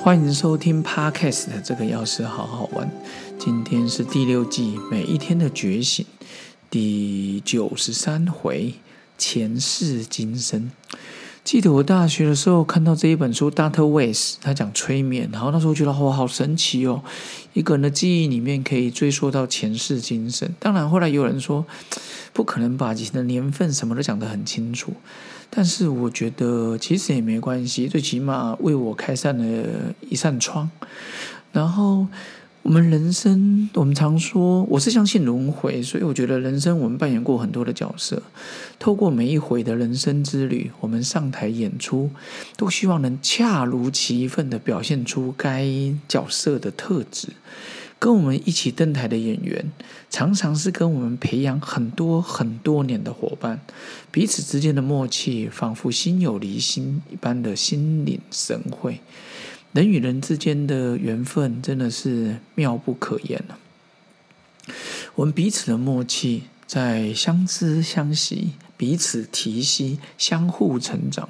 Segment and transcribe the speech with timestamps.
[0.00, 2.88] 欢迎收听 Podcast 的这个钥匙好好玩。
[3.36, 6.06] 今天是第六季每一天的觉醒
[6.70, 8.74] 第九十三回
[9.18, 10.70] 前世今生。
[11.48, 13.80] 记得我大学的时候看到这一本书，Dr.
[13.80, 17.02] Weiss 他讲催眠，然后那时候觉得哇好神奇哦，
[17.54, 20.54] 一个人的记忆里面可以追溯到前世今生。
[20.58, 21.64] 当然后来有人说
[22.34, 24.92] 不可能把以前的年份什么都讲得很清楚。
[25.48, 30.70] 但是我觉得其实也没关系，最起码为我开散了一扇窗。
[31.52, 32.06] 然后
[32.68, 38.22] 我们人生，我们常说我是相信轮回，所以我觉得人生我们扮演过很多的角色。
[38.78, 42.10] 透过每一回的人生之旅，我们上台演出，
[42.58, 45.66] 都希望能恰如其分的表现出该
[46.06, 47.28] 角色的特质。
[47.98, 49.72] 跟我们一起登台的演员，
[50.10, 53.62] 常常是跟我们培养很多很多年的伙伴，
[54.12, 59.00] 彼此之间的默契仿佛心有离心一般的心领神会。
[59.72, 63.58] 人与人之间的缘分真的是妙不可言了。
[65.14, 68.52] 我们彼此的默契，在相知相惜。
[68.76, 71.28] 彼此提携，相互成长。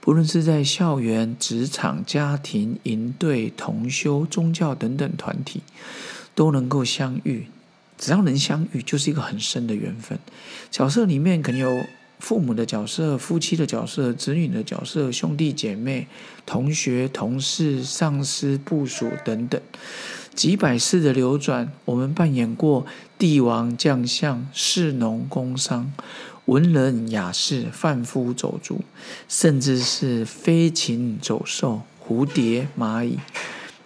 [0.00, 5.62] 不论是在校园、职场、家庭、营队、同修、宗教等等团体，
[6.36, 7.48] 都能够相遇。
[7.98, 10.16] 只要能相遇，就是一个很深的缘分。
[10.70, 11.84] 角色里面可能有
[12.24, 16.06] 父母的角色、夫妻的角色、子女的角色、兄弟姐妹、
[16.46, 19.60] 同学、同事、上司、部属等等，
[20.34, 22.86] 几百世的流转，我们扮演过
[23.18, 25.92] 帝王将相、士农工商。
[26.46, 28.80] 文人雅士、贩夫走卒，
[29.28, 33.18] 甚至是飞禽走兽、蝴蝶、蚂蚁，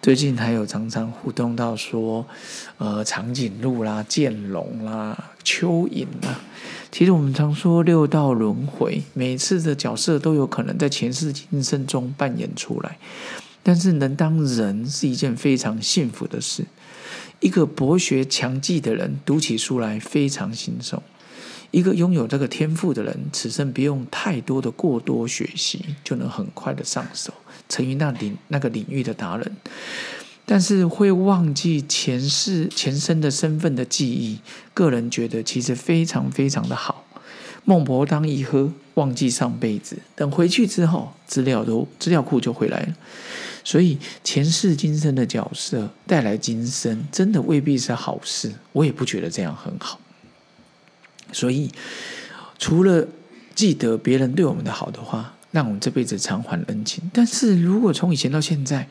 [0.00, 2.24] 最近还有常常互动到说，
[2.78, 6.40] 呃，长颈鹿啦、剑龙啦、蚯蚓啦。
[6.90, 12.96] 其实我们常说六道轮回，每次的角色都有可能在前世今生中扮演出来。
[13.62, 16.64] 但是能当人是一件非常幸福的事。
[17.40, 21.02] 一个博学强记的人，读起书来非常轻松。
[21.70, 27.32] 一个拥有这个天赋的人，此生不用太多的过多学习，就能很快的上手，
[27.68, 29.56] 成为那领那个领域的达人。
[30.46, 34.38] 但是会忘记前世前生的身份的记忆，
[34.72, 37.04] 个人觉得其实非常非常的好。
[37.64, 42.94] 孟婆汤一喝，忘记上辈子，等回去之后，资料都资料库就回来了。
[43.62, 48.50] 所以前世今生的角色带来今生，真的未必是好事。
[48.72, 50.00] 我也不觉得这样很好。
[51.32, 51.70] 所以，
[52.58, 53.06] 除了
[53.54, 57.10] 记得别人对我们的好的话，让我们这辈子偿还恩情。
[57.12, 58.86] 但是如果从以前到现在，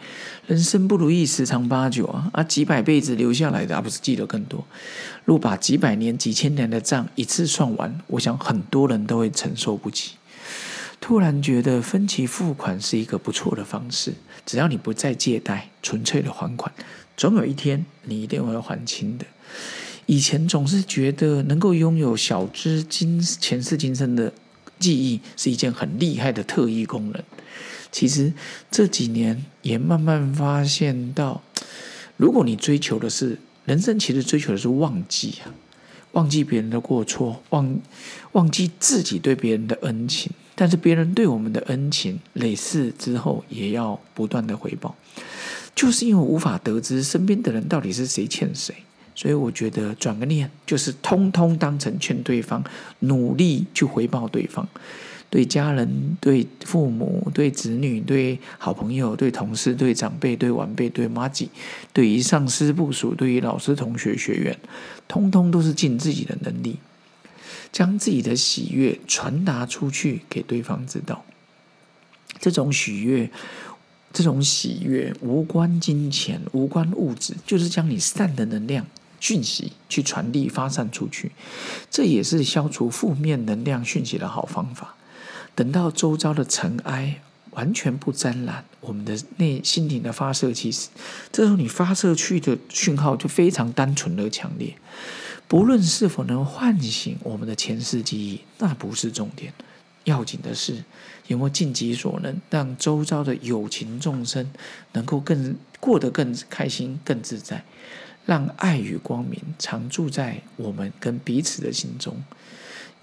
[0.47, 4.65] 人生不如意十常八九啊，啊几百辈子留下来的，而不是记得更多。
[5.25, 10.13] 如果把几百年、几千年的账一次算完，我想很多人都会承受不起。
[10.99, 14.15] 突然觉得分期付款是一个不错的方式，
[14.45, 16.73] 只要你不再借贷，纯粹的还款，
[17.15, 19.25] 总有一天你一定会还清的。
[20.07, 24.31] 以前总是觉得能够拥有小资今前世今生的
[24.79, 27.23] 记忆是一件很厉害的特异功能。
[27.91, 28.31] 其实
[28.71, 31.41] 这几年也慢慢发现到，
[32.15, 35.51] 如果你追求的是人生，其实追求的是忘记啊，
[36.13, 37.77] 忘记别人的过错，忘
[38.31, 40.31] 忘记自己对别人的恩情。
[40.55, 44.95] 但是别人对我们的恩情累世之后，也要不断的回报，
[45.75, 48.73] 就是因为无法得知身边的人到底是谁欠谁。
[49.17, 52.63] 所以我觉得转个念，就是通通当成劝对方
[52.99, 54.69] 努力去回报对方，
[55.31, 61.49] 对家人、对父母、对子女、对好朋友、对同事、对长辈、对晚辈、对妈吉，
[61.91, 64.55] 对于上司部署、对于老师、同学、学员，
[65.07, 66.77] 通通都是尽自己的能力，
[67.71, 71.25] 将自己的喜悦传达出去给对方知道。
[72.39, 73.31] 这种喜悦。
[74.13, 78.83] 这种喜悦无关金钱，无关物质，就是将你善的能量。
[79.19, 81.31] 讯息去传递、发散出去，
[81.89, 84.95] 这也是消除负面能量讯息的好方法。
[85.55, 87.21] 等到周遭的尘埃
[87.51, 90.89] 完全不沾染我们的内心灵的发射器时，
[91.31, 94.75] 这时候你发射去的讯号就非常单纯而强烈。
[95.47, 99.51] 不论是否能唤醒我们的前世记忆，那不是重点，
[100.03, 100.83] 要紧的是
[101.27, 104.51] 有没有尽己所能，让周遭的有情众生
[104.91, 107.63] 能够更过得更开心、更自在。
[108.27, 112.21] 让爱与光明常住在我们跟彼此的心中，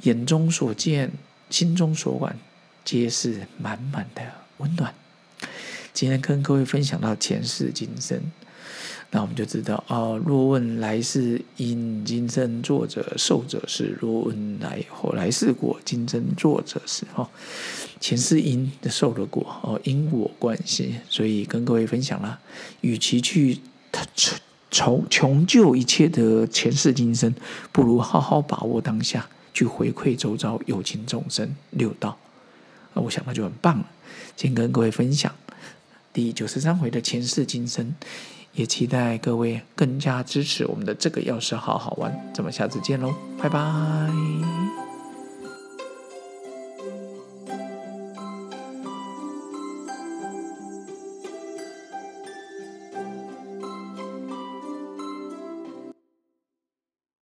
[0.03, 1.11] 眼中所见，
[1.49, 2.37] 心中所感，
[2.85, 4.23] 皆是满满的
[4.59, 4.95] 温暖。
[5.95, 8.21] 今天跟各位分享到前世今生，
[9.13, 17.07] 那我们就知道哦，若问来世因，今生作者受者是；若问来后来世果，今生作者是。
[17.15, 17.31] 哦，
[17.99, 20.97] 前世因的受的果哦，因果关系。
[21.09, 22.39] 所以跟各位分享了，
[22.83, 23.61] 与其去
[23.91, 24.05] 他
[24.75, 27.33] 穷穷究一切的前世今生，
[27.71, 32.19] 不如好好把握当下，去回馈周遭有情众生六道。
[32.95, 33.87] 那我想那就很棒了。
[34.37, 35.33] 先跟各位分享
[36.13, 37.95] 第九十三回的前世今生。
[38.55, 42.13] 也期待各位更加支持我们的这个钥匙，好好玩。
[42.33, 43.61] 咱们下次见喽，拜拜。